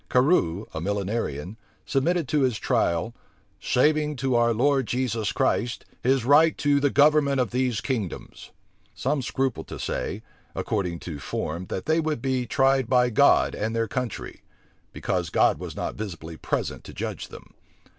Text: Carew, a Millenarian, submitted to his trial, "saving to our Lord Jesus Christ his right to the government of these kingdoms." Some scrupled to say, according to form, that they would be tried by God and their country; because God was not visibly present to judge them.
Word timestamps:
Carew, 0.09 0.65
a 0.73 0.81
Millenarian, 0.81 1.57
submitted 1.85 2.27
to 2.29 2.41
his 2.41 2.57
trial, 2.57 3.13
"saving 3.59 4.15
to 4.15 4.33
our 4.33 4.51
Lord 4.51 4.87
Jesus 4.87 5.31
Christ 5.31 5.85
his 6.01 6.25
right 6.25 6.57
to 6.57 6.79
the 6.79 6.89
government 6.89 7.39
of 7.39 7.51
these 7.51 7.81
kingdoms." 7.81 8.49
Some 8.95 9.21
scrupled 9.21 9.67
to 9.67 9.77
say, 9.77 10.23
according 10.55 11.01
to 11.01 11.19
form, 11.19 11.67
that 11.67 11.85
they 11.85 11.99
would 11.99 12.19
be 12.19 12.47
tried 12.47 12.89
by 12.89 13.11
God 13.11 13.53
and 13.53 13.75
their 13.75 13.87
country; 13.87 14.41
because 14.91 15.29
God 15.29 15.59
was 15.59 15.75
not 15.75 15.93
visibly 15.93 16.35
present 16.35 16.83
to 16.85 16.95
judge 16.95 17.27
them. 17.27 17.53